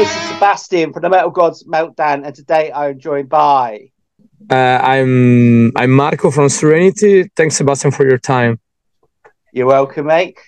this 0.00 0.16
is 0.16 0.28
Sebastian 0.30 0.94
from 0.94 1.02
the 1.02 1.10
Metal 1.10 1.28
Gods 1.28 1.64
Meltdown, 1.64 2.24
and 2.24 2.34
today 2.34 2.72
I'm 2.72 2.98
joined 2.98 3.28
by. 3.28 3.90
Uh, 4.48 4.80
I'm 4.82 5.76
I'm 5.76 5.90
Marco 5.90 6.30
from 6.30 6.48
Serenity. 6.48 7.28
Thanks, 7.36 7.56
Sebastian, 7.56 7.90
for 7.90 8.08
your 8.08 8.16
time. 8.16 8.58
You're 9.52 9.66
welcome, 9.66 10.06
mate. 10.06 10.38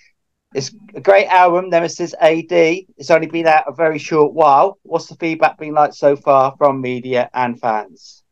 It's 0.55 0.73
a 0.95 1.01
great 1.01 1.27
album, 1.27 1.69
Nemesis 1.69 2.15
AD. 2.19 2.51
It's 2.51 3.11
only 3.11 3.27
been 3.27 3.45
out 3.45 3.65
a 3.67 3.73
very 3.73 3.99
short 3.99 4.33
while. 4.33 4.79
What's 4.81 5.05
the 5.05 5.15
feedback 5.17 5.59
been 5.59 5.75
like 5.75 5.93
so 5.93 6.15
far 6.15 6.55
from 6.57 6.81
media 6.81 7.29
and 7.35 7.59
fans? 7.59 8.23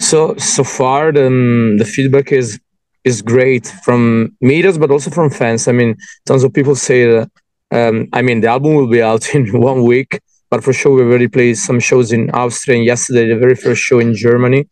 So 0.00 0.34
so 0.36 0.64
far, 0.64 1.12
the 1.12 1.76
the 1.78 1.84
feedback 1.84 2.32
is 2.32 2.58
is 3.04 3.22
great 3.22 3.68
from 3.84 4.36
media, 4.40 4.72
but 4.72 4.90
also 4.90 5.12
from 5.12 5.30
fans. 5.30 5.68
I 5.68 5.72
mean, 5.72 5.96
tons 6.26 6.42
of 6.42 6.52
people 6.52 6.74
say 6.74 7.04
that. 7.04 7.30
Um, 7.70 8.08
I 8.12 8.22
mean, 8.22 8.40
the 8.40 8.48
album 8.48 8.74
will 8.74 8.88
be 8.88 9.02
out 9.02 9.34
in 9.34 9.60
one 9.60 9.84
week, 9.84 10.20
but 10.50 10.64
for 10.64 10.72
sure 10.72 10.94
we 10.94 11.02
already 11.02 11.28
played 11.28 11.56
some 11.56 11.80
shows 11.80 12.12
in 12.12 12.30
Austria. 12.30 12.78
And 12.78 12.86
yesterday, 12.86 13.28
the 13.28 13.38
very 13.38 13.54
first 13.54 13.82
show 13.82 13.98
in 13.98 14.14
Germany. 14.14 14.66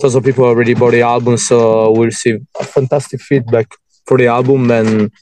Tons 0.00 0.14
of 0.14 0.24
people 0.24 0.44
already 0.44 0.74
bought 0.74 0.92
the 0.92 1.02
album, 1.02 1.36
so 1.36 1.90
we 1.92 2.06
received 2.06 2.46
fantastic 2.62 3.20
feedback 3.20 3.74
for 4.06 4.16
the 4.16 4.26
album 4.26 4.70
and 4.70 5.12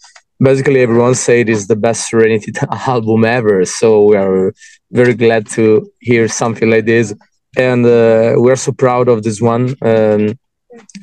basically 0.41 0.80
everyone 0.80 1.15
said 1.15 1.48
it's 1.48 1.66
the 1.66 1.77
best 1.77 2.09
Serenity 2.09 2.53
album 2.87 3.25
ever. 3.25 3.65
So 3.65 4.05
we 4.06 4.17
are 4.17 4.53
very 4.91 5.15
glad 5.15 5.47
to 5.51 5.91
hear 6.01 6.28
something 6.28 6.70
like 6.70 6.87
this, 6.87 7.15
and 7.56 7.84
uh, 7.84 8.34
we 8.39 8.51
are 8.51 8.56
so 8.56 8.73
proud 8.73 9.09
of 9.09 9.23
this 9.23 9.41
one. 9.41 9.75
Um, 9.83 10.39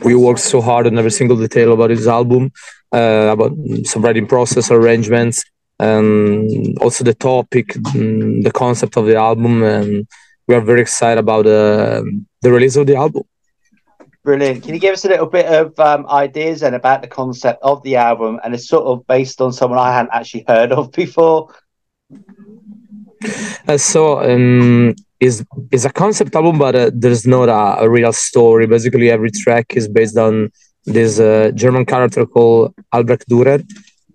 we 0.03 0.15
worked 0.15 0.39
so 0.39 0.61
hard 0.61 0.87
on 0.87 0.97
every 0.97 1.11
single 1.11 1.37
detail 1.37 1.73
about 1.73 1.89
this 1.89 2.07
album, 2.07 2.51
uh, 2.91 3.29
about 3.31 3.51
some 3.83 4.01
writing 4.01 4.27
process, 4.27 4.71
arrangements, 4.71 5.43
and 5.79 6.77
also 6.79 7.03
the 7.03 7.13
topic, 7.13 7.67
mm, 7.67 8.43
the 8.43 8.51
concept 8.51 8.97
of 8.97 9.05
the 9.05 9.15
album, 9.15 9.63
and 9.63 10.07
we 10.47 10.55
are 10.55 10.61
very 10.61 10.81
excited 10.81 11.19
about 11.19 11.45
uh, 11.45 12.01
the 12.41 12.51
release 12.51 12.75
of 12.75 12.87
the 12.87 12.95
album. 12.95 13.23
Brilliant. 14.23 14.63
Can 14.63 14.73
you 14.73 14.79
give 14.79 14.93
us 14.93 15.05
a 15.05 15.09
little 15.09 15.25
bit 15.25 15.45
of 15.45 15.79
um, 15.79 16.05
ideas 16.09 16.61
and 16.61 16.75
about 16.75 17.01
the 17.01 17.07
concept 17.07 17.63
of 17.63 17.81
the 17.83 17.95
album? 17.95 18.39
And 18.43 18.53
it's 18.53 18.67
sort 18.67 18.85
of 18.85 19.07
based 19.07 19.39
on 19.39 19.53
someone 19.53 19.79
I 19.79 19.93
hadn't 19.93 20.13
actually 20.13 20.43
heard 20.47 20.71
of 20.73 20.91
before. 20.91 21.53
Uh, 23.67 23.77
so 23.77 24.19
um, 24.19 24.93
is 25.19 25.45
is 25.71 25.85
a 25.85 25.89
concept 25.89 26.35
album, 26.35 26.59
but 26.59 26.75
uh, 26.75 26.91
there's 26.93 27.25
not 27.25 27.49
a, 27.49 27.83
a, 27.83 27.89
real 27.89 28.13
story. 28.13 28.67
Basically, 28.67 29.09
every 29.09 29.31
track 29.31 29.75
is 29.75 29.87
based 29.87 30.17
on 30.17 30.51
this 30.85 31.19
uh, 31.19 31.51
German 31.55 31.85
character 31.85 32.25
called 32.25 32.73
Albrecht 32.93 33.27
Dürer, 33.29 33.63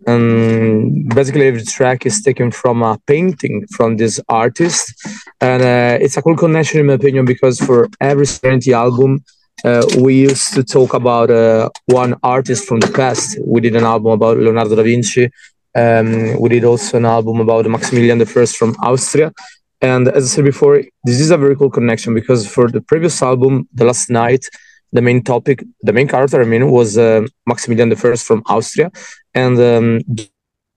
and 0.07 1.09
basically 1.15 1.47
every 1.49 1.65
track 1.65 2.07
is 2.07 2.23
taken 2.23 2.51
from 2.51 2.83
a 2.83 2.99
painting 3.07 3.67
from 3.77 3.97
this 3.97 4.21
artist, 4.29 4.93
and 5.41 5.63
uh, 5.63 6.05
it's 6.05 6.17
a 6.17 6.23
cool 6.23 6.37
connection 6.37 6.81
in 6.81 6.87
my 6.87 6.95
opinion 6.95 7.25
because 7.25 7.59
for 7.59 7.89
every 8.01 8.27
Serenity 8.27 8.73
album 8.73 9.25
uh, 9.65 9.87
we 9.99 10.23
used 10.23 10.55
to 10.55 10.65
talk 10.65 10.95
about 10.95 11.31
uh, 11.31 11.69
one 11.87 12.15
artist 12.23 12.67
from 12.67 12.81
the 12.81 12.89
past. 12.89 13.39
We 13.47 13.61
did 13.61 13.77
an 13.77 13.85
album 13.85 14.13
about 14.13 14.39
Leonardo 14.39 14.75
da 14.75 14.83
Vinci. 14.83 15.31
Um, 15.75 16.41
we 16.41 16.49
did 16.49 16.65
also 16.65 16.97
an 16.97 17.07
album 17.07 17.41
about 17.41 17.67
Maximilian 17.67 18.21
I 18.21 18.25
from 18.25 18.75
Austria. 18.83 19.33
And 19.81 20.09
as 20.09 20.25
I 20.25 20.29
said 20.29 20.45
before, 20.45 20.83
this 21.05 21.21
is 21.21 21.31
a 21.31 21.37
very 21.37 21.57
cool 21.57 21.71
connection 21.71 22.15
because 22.15 22.47
for 22.47 22.69
the 22.69 22.81
previous 22.81 23.23
album, 23.23 23.69
The 23.75 23.85
Last 23.85 24.11
Knight, 24.11 24.45
the 24.93 25.03
main 25.03 25.23
topic, 25.23 25.65
the 25.81 25.93
main 25.93 26.07
character, 26.09 26.41
I 26.41 26.45
mean, 26.45 26.71
was 26.71 26.99
uh, 26.99 27.27
Maximilian 27.47 27.91
I 27.93 28.17
from 28.17 28.43
Austria. 28.47 28.91
And 29.35 29.59
um, 29.59 30.01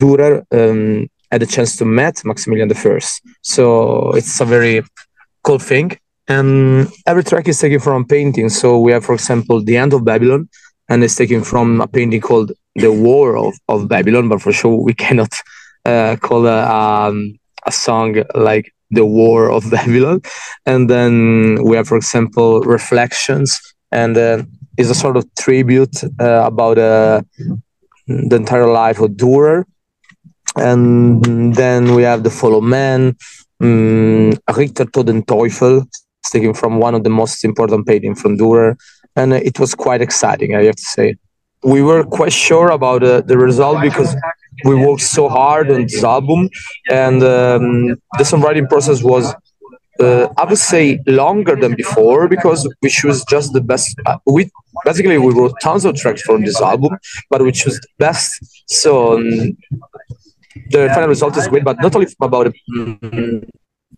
Dürer 0.02 0.44
um, 0.52 1.08
had 1.32 1.44
a 1.44 1.46
chance 1.46 1.76
to 1.78 1.86
meet 1.86 2.24
Maximilian 2.26 2.72
I. 2.72 3.00
So 3.42 4.12
it's 4.12 4.40
a 4.42 4.46
very 4.46 4.84
cool 5.44 5.60
thing 5.60 5.98
and 6.28 6.88
every 7.06 7.24
track 7.24 7.48
is 7.48 7.60
taken 7.60 7.80
from 7.80 8.04
a 8.04 8.06
painting. 8.06 8.50
So 8.50 8.80
we 8.80 8.92
have, 8.92 9.06
for 9.06 9.14
example, 9.14 9.62
The 9.62 9.78
End 9.78 9.94
of 9.94 10.04
Babylon, 10.04 10.50
and 10.90 11.04
it's 11.04 11.16
taken 11.16 11.44
from 11.44 11.82
a 11.82 11.88
painting 11.88 12.22
called 12.22 12.52
The 12.76 12.88
Whore 12.88 13.48
of, 13.48 13.56
of 13.68 13.88
Babylon, 13.88 14.30
but 14.30 14.42
for 14.42 14.52
sure 14.52 14.76
we 14.76 14.94
cannot 15.06 15.34
uh, 15.86 16.16
call 16.20 16.48
a, 16.48 16.66
um, 16.66 17.38
a 17.66 17.72
song 17.72 18.24
like 18.34 18.74
The 18.92 19.02
Whore 19.02 19.56
of 19.56 19.70
Babylon. 19.78 20.22
And 20.66 20.90
then 20.90 21.64
we 21.64 21.78
have, 21.78 21.88
for 21.88 21.98
example, 21.98 22.62
Reflections, 22.62 23.60
and 23.92 24.18
uh, 24.18 24.44
a 24.78 24.84
sort 24.96 25.18
of 25.18 25.26
tribute 25.36 26.04
uh, 26.20 26.44
about 26.46 26.78
uh, 26.78 27.22
the 28.08 28.36
entire 28.36 28.68
life 28.68 29.00
of 29.00 29.12
Dürer. 29.12 29.66
And 30.56 31.54
then 31.56 31.96
we 31.96 32.04
have 32.04 32.24
The 32.24 32.30
Fall 32.30 32.58
of 32.58 32.64
Man, 32.64 33.16
um, 33.62 34.32
Ritter 34.56 34.86
to 34.86 35.04
Teufel, 35.04 35.86
taken 36.32 36.54
from 36.54 36.78
one 36.78 36.96
of 36.96 37.04
the 37.04 37.10
most 37.10 37.44
important 37.44 37.86
paintings 37.88 38.22
from 38.22 38.38
Dürer, 38.38 38.78
and 39.16 39.34
it 39.34 39.60
was 39.60 39.76
quite 39.76 40.02
exciting, 40.02 40.56
I 40.56 40.64
have 40.64 40.76
to 40.76 40.82
say. 40.82 41.16
We 41.64 41.82
were 41.82 42.04
quite 42.04 42.34
sure 42.34 42.70
about 42.70 43.04
uh, 43.04 43.22
the 43.22 43.38
result 43.38 43.82
because 43.82 44.16
we 44.64 44.76
worked 44.76 45.02
so 45.02 45.28
hard 45.30 45.72
on 45.72 45.84
this 45.84 46.04
album, 46.04 46.50
and 46.90 47.24
um, 47.24 47.88
the 48.20 48.24
songwriting 48.24 48.70
process 48.70 49.04
was, 49.04 49.34
uh, 50.00 50.28
I 50.38 50.46
would 50.46 50.58
say, 50.58 51.00
longer 51.08 51.56
than 51.56 51.76
before 51.76 52.28
because 52.28 52.70
we 52.82 52.90
chose 52.90 53.26
just 53.26 53.54
the 53.54 53.62
best. 53.62 53.98
Uh, 54.06 54.18
we 54.26 54.50
basically 54.86 55.18
we 55.18 55.34
wrote 55.34 55.54
tons 55.62 55.84
of 55.86 55.96
tracks 55.96 56.22
from 56.22 56.44
this 56.46 56.62
album, 56.62 56.98
but 57.30 57.42
we 57.42 57.52
chose 57.52 57.80
the 57.80 57.88
best. 57.98 58.32
So. 58.68 59.18
Um, 59.18 59.58
the 60.70 60.90
final 60.94 61.10
result 61.10 61.36
is 61.38 61.48
great, 61.48 61.64
but 61.64 61.78
not 61.82 61.94
only 61.96 62.08
about 62.22 62.48
um, 62.48 62.98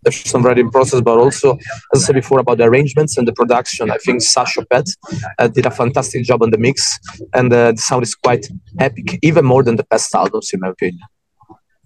the 0.04 0.10
songwriting 0.10 0.72
process, 0.72 1.02
but 1.02 1.18
also, 1.18 1.58
as 1.94 2.04
I 2.04 2.08
said 2.08 2.16
before, 2.16 2.40
about 2.40 2.58
the 2.58 2.66
arrangements 2.66 3.18
and 3.18 3.28
the 3.28 3.34
production. 3.34 3.92
I 3.92 3.98
think 3.98 4.22
Sascha 4.22 4.66
Paeth 4.72 4.92
uh, 5.40 5.48
did 5.48 5.66
a 5.66 5.72
fantastic 5.72 6.24
job 6.24 6.44
on 6.44 6.52
the 6.52 6.58
mix, 6.58 6.98
and 7.34 7.52
uh, 7.52 7.72
the 7.72 7.78
sound 7.78 8.04
is 8.04 8.16
quite 8.16 8.48
epic, 8.80 9.20
even 9.22 9.46
more 9.46 9.64
than 9.64 9.76
the 9.76 9.84
past 9.84 10.14
albums, 10.16 10.52
in 10.54 10.60
my 10.60 10.70
opinion. 10.70 11.02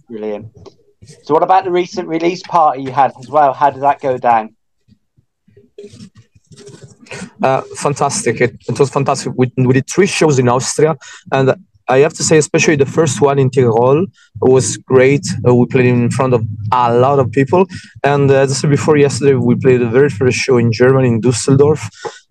Brilliant. 0.10 0.48
So, 1.24 1.34
what 1.34 1.44
about 1.44 1.64
the 1.64 1.72
recent 1.72 2.08
release 2.08 2.44
party 2.44 2.84
you 2.84 2.92
had 2.92 3.12
as 3.20 3.28
well? 3.30 3.54
How 3.54 3.70
did 3.72 3.82
that 3.82 4.02
go 4.02 4.18
down? 4.18 4.56
Uh, 7.42 7.62
fantastic. 7.76 8.42
It, 8.42 8.56
it, 8.68 8.80
was 8.80 8.90
fantastic. 8.90 9.34
We, 9.36 9.52
we 9.58 9.74
did 9.74 9.90
three 9.90 10.08
shows 10.08 10.40
in 10.40 10.48
Austria, 10.48 10.98
and 11.32 11.56
I 11.92 12.00
have 12.00 12.14
to 12.14 12.24
say, 12.24 12.38
especially 12.38 12.78
the 12.78 12.86
first 12.86 13.22
one 13.22 13.38
in 13.38 13.50
Tirol 13.50 14.06
was 14.40 14.78
great. 14.78 15.26
Uh, 15.46 15.54
we 15.54 15.66
played 15.66 15.88
in 15.88 16.10
front 16.10 16.34
of 16.34 16.46
a 16.72 16.94
lot 16.94 17.20
of 17.20 17.32
people. 17.32 17.66
And 18.04 18.32
uh, 18.32 18.36
as 18.36 18.52
I 18.52 18.56
said 18.56 18.70
before, 18.70 18.96
yesterday 18.98 19.34
we 19.34 19.56
played 19.56 19.82
the 19.82 19.90
very 19.90 20.10
first 20.10 20.38
show 20.38 20.58
in 20.58 20.72
Germany, 20.72 21.10
in 21.10 21.20
Dusseldorf, 21.20 21.90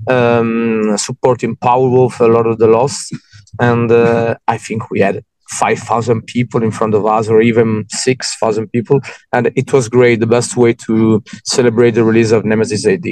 um, 0.09 0.97
supporting 0.97 1.57
Powerwolf, 1.57 2.21
a 2.21 2.25
Lord 2.25 2.47
of 2.47 2.59
the 2.59 2.69
Lost. 2.69 3.15
And 3.61 3.93
uh, 3.93 4.37
I 4.49 4.57
think 4.57 4.91
we 4.91 5.01
had 5.01 5.23
5,000 5.51 6.23
people 6.23 6.63
in 6.63 6.71
front 6.71 6.95
of 6.95 7.05
us, 7.05 7.29
or 7.29 7.43
even 7.43 7.85
6,000 7.91 8.69
people. 8.69 9.01
And 9.33 9.53
it 9.57 9.73
was 9.73 9.89
great, 9.89 10.21
the 10.21 10.27
best 10.27 10.57
way 10.57 10.73
to 10.87 11.23
celebrate 11.45 11.93
the 11.93 12.05
release 12.05 12.31
of 12.31 12.45
Nemesis 12.45 12.87
AD. 12.87 13.05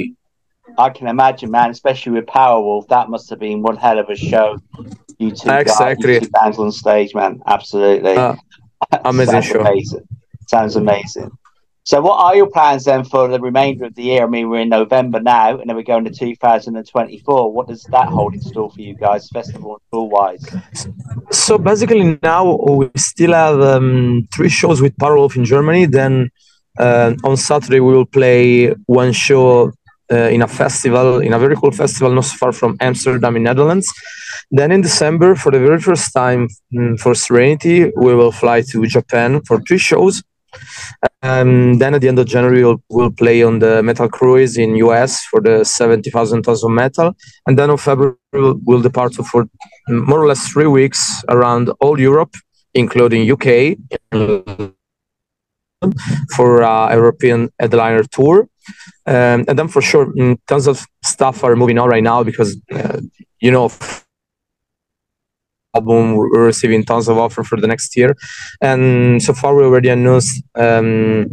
I 0.79 0.89
can 0.89 1.07
imagine, 1.07 1.51
man, 1.51 1.71
especially 1.71 2.13
with 2.13 2.25
Powerwolf, 2.25 2.87
that 2.87 3.09
must 3.09 3.29
have 3.29 3.39
been 3.39 3.61
one 3.61 3.75
hell 3.75 3.99
of 3.99 4.09
a 4.09 4.15
show. 4.15 4.57
You 5.17 5.31
two 5.31 5.49
exactly. 5.49 6.13
guys, 6.13 6.13
you 6.15 6.19
two 6.21 6.29
bands 6.29 6.57
on 6.57 6.71
stage, 6.71 7.13
man. 7.13 7.41
Absolutely. 7.45 8.15
Uh, 8.15 8.35
amazing 9.03 9.41
show. 9.41 9.59
Amazing. 9.59 10.07
Sounds 10.47 10.77
amazing. 10.77 11.31
So, 11.83 12.01
what 12.01 12.23
are 12.23 12.35
your 12.35 12.49
plans 12.49 12.85
then 12.85 13.03
for 13.03 13.27
the 13.27 13.39
remainder 13.39 13.85
of 13.85 13.95
the 13.95 14.03
year? 14.03 14.23
I 14.23 14.27
mean, 14.27 14.49
we're 14.49 14.61
in 14.61 14.69
November 14.69 15.19
now, 15.19 15.59
and 15.59 15.69
then 15.69 15.75
we're 15.75 15.83
going 15.83 16.05
to 16.05 16.11
2024. 16.11 17.51
What 17.51 17.67
does 17.67 17.83
that 17.83 18.07
hold 18.07 18.35
in 18.35 18.41
store 18.41 18.69
for 18.71 18.79
you 18.79 18.95
guys, 18.95 19.27
festival 19.29 19.73
and 19.73 19.81
tour 19.91 20.07
wise? 20.07 20.45
So, 21.31 21.57
basically, 21.57 22.19
now 22.21 22.55
we 22.55 22.89
still 22.95 23.33
have 23.33 23.59
um, 23.59 24.27
three 24.33 24.49
shows 24.49 24.81
with 24.81 24.95
Powerwolf 24.97 25.35
in 25.35 25.45
Germany. 25.45 25.85
Then 25.87 26.29
uh, 26.77 27.15
on 27.23 27.35
Saturday, 27.35 27.79
we 27.79 27.91
will 27.91 28.05
play 28.05 28.73
one 28.85 29.11
show 29.11 29.71
uh, 30.11 30.29
in 30.29 30.41
a 30.41 30.47
festival, 30.47 31.19
in 31.19 31.33
a 31.33 31.39
very 31.39 31.55
cool 31.55 31.71
festival 31.71 32.11
not 32.13 32.25
so 32.25 32.35
far 32.37 32.51
from 32.51 32.75
Amsterdam 32.79 33.35
in 33.35 33.43
Netherlands. 33.43 33.87
Then 34.51 34.71
in 34.71 34.81
December, 34.81 35.35
for 35.35 35.51
the 35.51 35.59
very 35.59 35.79
first 35.79 36.13
time 36.13 36.47
um, 36.77 36.97
for 36.97 37.13
Serenity, 37.13 37.91
we 37.95 38.15
will 38.15 38.31
fly 38.31 38.61
to 38.71 38.85
Japan 38.85 39.41
for 39.41 39.61
three 39.61 39.77
shows. 39.77 40.23
Um, 41.21 41.77
then 41.77 41.93
at 41.93 42.01
the 42.01 42.07
end 42.07 42.17
of 42.17 42.25
January, 42.25 42.63
we'll, 42.63 42.81
we'll, 42.89 43.11
play 43.11 43.43
on 43.43 43.59
the 43.59 43.83
Metal 43.83 44.09
Cruise 44.09 44.57
in 44.57 44.75
US 44.77 45.23
for 45.25 45.41
the 45.41 45.63
70,000 45.63 46.41
tons 46.41 46.63
of 46.63 46.71
metal. 46.71 47.15
And 47.45 47.57
then 47.57 47.69
in 47.69 47.77
February, 47.77 48.15
we'll, 48.33 48.59
we'll 48.63 48.81
depart 48.81 49.13
for 49.13 49.45
more 49.87 50.23
or 50.23 50.27
less 50.27 50.47
three 50.47 50.67
weeks 50.67 51.23
around 51.29 51.69
all 51.81 51.99
Europe, 51.99 52.35
including 52.73 53.29
UK, 53.29 53.77
for 56.35 56.61
a 56.61 56.95
European 56.95 57.49
headliner 57.59 58.03
tour. 58.03 58.48
Um, 59.05 59.45
and 59.47 59.57
then 59.57 59.67
for 59.67 59.81
sure, 59.81 60.07
mm, 60.07 60.37
tons 60.47 60.67
of 60.67 60.85
stuff 61.03 61.43
are 61.43 61.55
moving 61.55 61.77
on 61.79 61.89
right 61.89 62.03
now 62.03 62.23
because, 62.23 62.57
uh, 62.71 62.99
you 63.39 63.51
know, 63.51 63.71
album 65.75 66.15
we're 66.15 66.45
receiving 66.45 66.83
tons 66.83 67.07
of 67.07 67.17
offer 67.17 67.43
for 67.43 67.61
the 67.61 67.67
next 67.67 67.95
year 67.95 68.15
and 68.59 69.21
so 69.21 69.33
far 69.33 69.55
we 69.55 69.63
already 69.63 69.89
announced 69.89 70.43
um, 70.55 71.27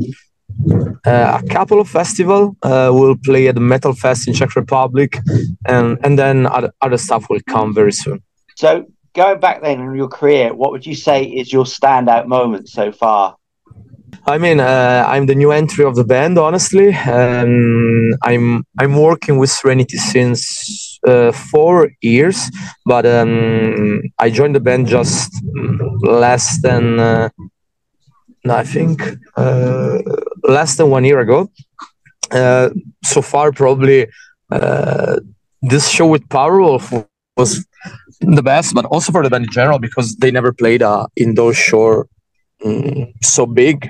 uh, 1.04 1.40
a 1.42 1.46
couple 1.48 1.80
of 1.80 1.88
festival. 1.88 2.56
Uh, 2.62 2.90
we'll 2.92 3.16
play 3.16 3.48
at 3.48 3.54
the 3.54 3.60
Metal 3.60 3.94
Fest 3.94 4.28
in 4.28 4.34
Czech 4.34 4.56
Republic, 4.56 5.18
and 5.66 5.98
and 6.04 6.18
then 6.18 6.46
other, 6.46 6.72
other 6.80 6.98
stuff 6.98 7.28
will 7.28 7.40
come 7.46 7.74
very 7.74 7.92
soon. 7.92 8.22
So 8.56 8.86
going 9.14 9.40
back 9.40 9.62
then 9.62 9.80
in 9.80 9.94
your 9.94 10.08
career, 10.08 10.54
what 10.54 10.70
would 10.72 10.86
you 10.86 10.94
say 10.94 11.24
is 11.24 11.52
your 11.52 11.64
standout 11.64 12.26
moment 12.26 12.68
so 12.68 12.92
far? 12.92 13.36
I 14.28 14.38
mean, 14.38 14.58
uh, 14.58 15.04
I'm 15.06 15.26
the 15.26 15.36
new 15.36 15.52
entry 15.52 15.84
of 15.84 15.94
the 15.94 16.02
band. 16.02 16.36
Honestly, 16.36 16.92
um, 16.92 18.10
I'm 18.22 18.64
I'm 18.80 18.94
working 18.96 19.38
with 19.38 19.50
Serenity 19.50 19.98
since 19.98 20.98
uh, 21.06 21.30
four 21.30 21.90
years, 22.00 22.50
but 22.84 23.06
um, 23.06 24.02
I 24.18 24.30
joined 24.30 24.56
the 24.56 24.60
band 24.60 24.88
just 24.88 25.30
less 26.02 26.60
than 26.60 26.98
uh, 26.98 27.28
I 28.50 28.64
think 28.64 29.00
uh, 29.36 29.98
less 30.42 30.76
than 30.76 30.90
one 30.90 31.04
year 31.04 31.20
ago. 31.20 31.48
Uh, 32.32 32.70
so 33.04 33.22
far, 33.22 33.52
probably 33.52 34.08
uh, 34.50 35.20
this 35.62 35.88
show 35.88 36.06
with 36.06 36.28
Powerwolf 36.28 37.06
was 37.36 37.64
the 38.20 38.42
best, 38.42 38.74
but 38.74 38.86
also 38.86 39.12
for 39.12 39.22
the 39.22 39.30
band 39.30 39.44
in 39.44 39.52
general 39.52 39.78
because 39.78 40.16
they 40.16 40.32
never 40.32 40.52
played 40.52 40.82
a 40.82 41.06
indoor 41.16 41.54
show 41.54 42.04
um, 42.64 43.12
so 43.22 43.46
big. 43.46 43.88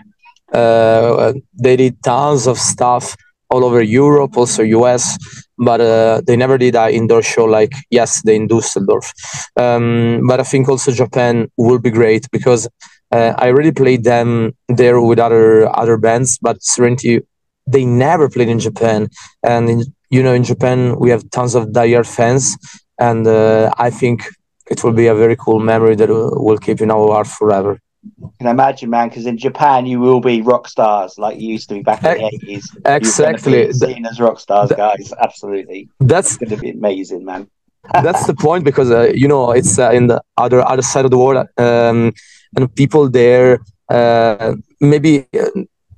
Uh, 0.53 1.35
they 1.55 1.77
did 1.77 2.03
tons 2.03 2.47
of 2.47 2.59
stuff 2.59 3.17
all 3.51 3.65
over 3.65 3.83
Europe, 3.83 4.37
also 4.37 4.63
US, 4.63 5.17
but 5.59 5.81
uh, 5.81 6.21
they 6.27 6.37
never 6.37 6.59
did 6.59 6.75
an 6.75 6.93
indoor 6.93 7.23
show 7.23 7.45
like 7.45 7.73
yesterday 7.91 8.37
in 8.37 8.47
Dusseldorf. 8.49 9.13
Um, 9.57 10.23
but 10.27 10.41
I 10.41 10.43
think 10.43 10.69
also 10.69 10.93
Japan 10.93 11.51
will 11.57 11.79
be 11.79 11.91
great 11.91 12.27
because 12.33 12.69
uh, 13.13 13.35
I 13.39 13.49
already 13.49 13.73
played 13.73 14.05
them 14.05 14.53
there 14.69 15.01
with 15.01 15.19
other 15.19 15.69
other 15.77 15.97
bands, 15.97 16.39
but 16.41 16.63
Serenity 16.63 17.21
they 17.69 17.85
never 17.85 18.29
played 18.29 18.49
in 18.49 18.61
Japan, 18.61 19.09
and 19.43 19.69
in, 19.69 19.83
you 20.11 20.23
know 20.23 20.35
in 20.35 20.45
Japan 20.45 20.97
we 20.99 21.11
have 21.11 21.29
tons 21.31 21.55
of 21.55 21.69
diehard 21.69 22.07
fans, 22.07 22.57
and 22.99 23.27
uh, 23.27 23.73
I 23.79 23.91
think 23.91 24.25
it 24.71 24.83
will 24.83 24.93
be 24.93 25.07
a 25.07 25.15
very 25.15 25.37
cool 25.37 25.61
memory 25.61 25.95
that 25.97 26.09
we'll 26.09 26.59
keep 26.59 26.81
in 26.81 26.91
our 26.91 27.09
heart 27.13 27.29
forever. 27.29 27.79
I 28.25 28.29
can 28.38 28.47
imagine, 28.49 28.91
man, 28.91 29.08
because 29.08 29.26
in 29.26 29.38
Japan 29.38 29.87
you 29.87 30.00
will 30.00 30.20
be 30.20 30.43
rock 30.43 30.69
stars 30.69 31.19
like 31.19 31.41
you 31.41 31.49
used 31.49 31.69
to 31.69 31.75
be 31.75 31.82
back 31.82 32.03
in 32.05 32.19
the 32.19 32.31
eighties. 32.32 32.76
Exactly, 32.85 33.73
seen 33.73 34.06
as 34.06 34.20
rock 34.20 34.41
stars, 34.41 34.73
guys. 34.76 35.12
Absolutely, 35.20 35.88
that's 36.00 36.37
going 36.37 36.50
to 36.50 36.56
be 36.56 36.70
amazing, 36.70 37.25
man. 37.25 37.49
that's 38.03 38.26
the 38.26 38.35
point 38.35 38.64
because 38.64 38.91
uh, 38.91 39.12
you 39.14 39.29
know 39.29 39.53
it's 39.53 39.79
uh, 39.79 39.91
in 39.91 40.08
the 40.08 40.20
other 40.37 40.61
other 40.67 40.82
side 40.82 41.05
of 41.05 41.11
the 41.11 41.19
world, 41.19 41.47
um, 41.58 42.12
and 42.56 42.75
people 42.75 43.08
there 43.08 43.61
uh, 43.88 44.55
maybe, 44.81 45.26
uh, 45.38 45.50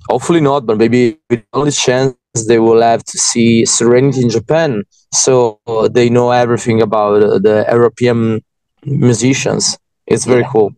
hopefully 0.09 0.41
not, 0.41 0.65
but 0.65 0.77
maybe 0.77 1.17
with 1.29 1.43
only 1.53 1.71
chance 1.71 2.15
they 2.47 2.59
will 2.59 2.81
have 2.81 3.03
to 3.03 3.17
see 3.17 3.65
Serenity 3.65 4.21
in 4.21 4.29
Japan, 4.29 4.83
so 5.11 5.59
they 5.91 6.09
know 6.09 6.31
everything 6.31 6.81
about 6.81 7.23
uh, 7.23 7.39
the 7.39 7.65
European 7.69 8.41
musicians. 8.85 9.77
It's 10.05 10.25
very 10.25 10.41
yeah. 10.41 10.51
cool. 10.51 10.73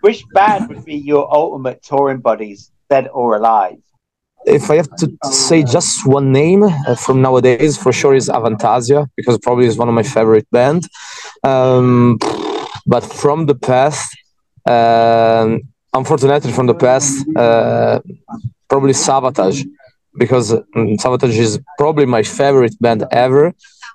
Which 0.00 0.24
band 0.32 0.68
would 0.68 0.84
be 0.84 0.94
your 0.94 1.32
ultimate 1.34 1.82
touring 1.82 2.20
buddies, 2.20 2.70
dead 2.88 3.08
or 3.12 3.36
alive? 3.36 3.78
If 4.46 4.70
I 4.70 4.76
have 4.76 4.90
to 4.96 5.06
say 5.24 5.64
just 5.64 6.06
one 6.06 6.30
name 6.32 6.62
uh, 6.62 6.94
from 6.94 7.20
nowadays, 7.20 7.76
for 7.76 7.92
sure 7.92 8.14
is 8.14 8.28
Avantasia 8.28 9.08
because 9.16 9.38
probably 9.38 9.66
is 9.66 9.76
one 9.76 9.88
of 9.88 9.94
my 9.94 10.04
favorite 10.04 10.48
band. 10.52 10.88
Um, 11.42 12.18
but 12.86 13.04
from 13.04 13.46
the 13.46 13.56
past, 13.56 14.16
uh, 14.66 15.56
unfortunately, 15.92 16.52
from 16.52 16.66
the 16.66 16.74
past, 16.74 17.26
uh, 17.36 17.98
probably 18.68 18.92
Savatage 18.92 19.66
because 20.16 20.52
um, 20.52 20.96
Savatage 20.96 21.38
is 21.38 21.60
probably 21.76 22.06
my 22.06 22.22
favorite 22.22 22.74
band 22.80 23.04
ever. 23.10 23.52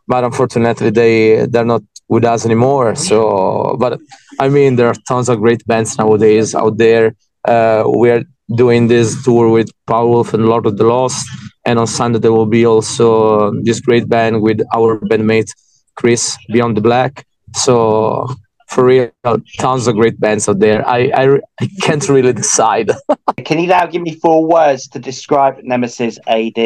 But 0.07 0.25
unfortunately, 0.25 0.89
they 0.89 1.45
they're 1.45 1.65
not 1.65 1.83
with 2.07 2.25
us 2.25 2.45
anymore. 2.45 2.95
So, 2.95 3.75
but 3.79 3.99
I 4.39 4.49
mean, 4.49 4.75
there 4.75 4.87
are 4.87 4.95
tons 5.07 5.29
of 5.29 5.39
great 5.39 5.65
bands 5.65 5.97
nowadays 5.97 6.55
out 6.55 6.77
there. 6.77 7.15
Uh, 7.47 7.83
we're 7.85 8.23
doing 8.55 8.87
this 8.87 9.23
tour 9.23 9.49
with 9.49 9.69
Powerwolf 9.87 10.33
and 10.33 10.45
Lord 10.45 10.65
of 10.65 10.77
the 10.77 10.83
Lost, 10.83 11.27
and 11.65 11.79
on 11.79 11.87
Sunday 11.87 12.19
there 12.19 12.31
will 12.31 12.45
be 12.45 12.65
also 12.65 13.51
this 13.61 13.79
great 13.79 14.07
band 14.07 14.41
with 14.41 14.61
our 14.75 14.99
bandmate 14.99 15.51
Chris 15.95 16.37
Beyond 16.51 16.77
the 16.77 16.81
Black. 16.81 17.25
So 17.55 18.27
for 18.67 18.85
real, 18.85 19.11
tons 19.59 19.87
of 19.87 19.95
great 19.95 20.19
bands 20.19 20.49
out 20.49 20.59
there. 20.59 20.87
I 20.87 21.11
I, 21.13 21.39
I 21.61 21.67
can't 21.81 22.07
really 22.09 22.33
decide. 22.33 22.91
Can 23.45 23.59
you 23.59 23.67
now 23.67 23.85
give 23.85 24.01
me 24.01 24.15
four 24.15 24.45
words 24.45 24.87
to 24.89 24.99
describe 24.99 25.59
Nemesis 25.63 26.17
AD? 26.27 26.57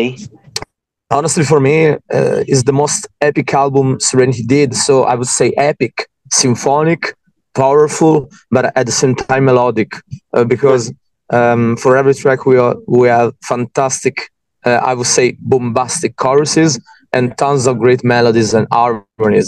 Honestly 1.12 1.44
for 1.44 1.60
me 1.60 1.90
uh, 1.90 2.44
is 2.48 2.64
the 2.64 2.74
most 2.74 3.08
epic 3.22 3.54
album 3.54 4.00
serenity 4.00 4.44
did. 4.44 4.74
So 4.76 5.04
i 5.04 5.16
would 5.16 5.28
say 5.28 5.52
epic 5.58 6.08
symphonic 6.32 7.16
powerful 7.56 8.30
but 8.52 8.72
at 8.78 8.86
the 8.86 8.92
same 8.92 9.16
time 9.16 9.46
melodic 9.46 9.92
uh, 10.34 10.44
because 10.44 10.94
um, 11.30 11.76
for 11.78 11.98
every 11.98 12.14
track 12.14 12.46
we 12.46 12.58
are 12.58 12.76
we 12.88 13.08
have 13.08 13.34
fantastic 13.44 14.30
uh, 14.66 14.80
i 14.90 14.94
would 14.94 15.08
say 15.08 15.36
bombastic 15.40 16.16
choruses 16.18 16.80
and 17.14 17.38
tons 17.38 17.68
of 17.68 17.80
great 17.80 18.04
melodies 18.04 18.54
and 18.54 18.68
harmonies. 18.72 19.40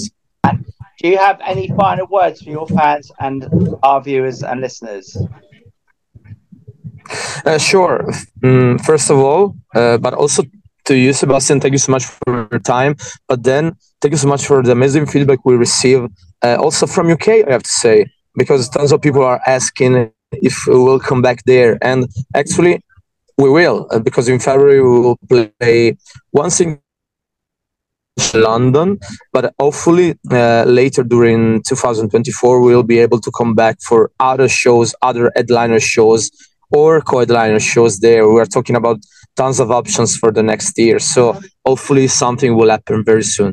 Do 1.02 1.08
you 1.08 1.18
have 1.18 1.40
any 1.46 1.68
final 1.68 2.08
words 2.08 2.42
for 2.42 2.50
your 2.50 2.68
fans 2.68 3.12
and 3.20 3.46
our 3.84 4.02
viewers 4.02 4.44
and 4.44 4.62
listeners? 4.62 5.18
Uh, 7.46 7.58
sure. 7.58 8.08
Mm, 8.44 8.80
first 8.84 9.10
of 9.10 9.18
all 9.18 9.56
uh, 9.76 9.98
but 9.98 10.14
also 10.14 10.44
to 10.90 10.98
you, 10.98 11.14
Sebastian. 11.14 11.60
Thank 11.62 11.74
you 11.74 11.84
so 11.88 11.92
much 11.92 12.06
for 12.06 12.48
your 12.52 12.60
time. 12.60 12.96
But 13.28 13.44
then, 13.44 13.64
thank 14.02 14.12
you 14.16 14.18
so 14.18 14.28
much 14.28 14.46
for 14.46 14.62
the 14.64 14.72
amazing 14.72 15.06
feedback 15.06 15.40
we 15.46 15.56
receive, 15.56 16.02
uh, 16.46 16.58
also 16.66 16.86
from 16.88 17.10
UK. 17.16 17.28
I 17.48 17.52
have 17.52 17.64
to 17.64 17.76
say, 17.84 17.98
because 18.36 18.70
tons 18.70 18.92
of 18.92 19.02
people 19.02 19.24
are 19.24 19.42
asking 19.46 20.12
if 20.50 20.56
we 20.68 20.80
will 20.88 21.00
come 21.00 21.22
back 21.22 21.44
there, 21.46 21.78
and 21.82 22.00
actually, 22.36 22.82
we 23.38 23.50
will, 23.50 23.88
uh, 23.92 24.00
because 24.00 24.28
in 24.28 24.40
February 24.40 24.82
we 24.82 25.00
will 25.06 25.20
play 25.30 25.98
once 26.34 26.60
in 26.60 26.80
London, 28.34 29.00
but 29.32 29.54
hopefully 29.60 30.16
uh, 30.32 30.66
later 30.68 31.04
during 31.04 31.64
2024 31.64 32.62
we'll 32.62 32.84
be 32.84 33.00
able 33.00 33.20
to 33.22 33.32
come 33.32 33.54
back 33.56 33.78
for 33.88 34.12
other 34.20 34.50
shows, 34.50 34.94
other 35.02 35.32
headliner 35.36 35.80
shows, 35.80 36.30
or 36.72 37.02
co-headliner 37.02 37.60
shows. 37.60 38.00
There, 38.00 38.28
we 38.28 38.40
are 38.42 38.46
talking 38.46 38.76
about 38.76 39.00
tons 39.40 39.60
of 39.60 39.72
options 39.72 40.18
for 40.22 40.32
the 40.38 40.44
next 40.52 40.78
year. 40.78 41.00
So 41.00 41.22
hopefully 41.66 42.08
something 42.08 42.52
will 42.58 42.70
happen 42.70 43.04
very 43.12 43.24
soon. 43.24 43.52